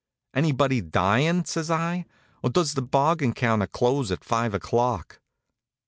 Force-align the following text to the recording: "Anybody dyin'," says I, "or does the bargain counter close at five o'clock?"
"Anybody 0.33 0.81
dyin'," 0.81 1.45
says 1.45 1.69
I, 1.69 2.05
"or 2.41 2.49
does 2.49 2.73
the 2.73 2.81
bargain 2.81 3.33
counter 3.35 3.67
close 3.67 4.09
at 4.11 4.23
five 4.23 4.55
o'clock?" 4.55 5.21